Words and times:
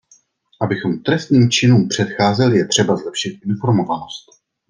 Abychom 0.61 1.03
trestným 1.03 1.51
činům 1.51 1.87
předcházeli, 1.89 2.57
je 2.57 2.67
třeba 2.67 2.95
zlepšit 2.95 3.39
informovanost. 3.45 4.25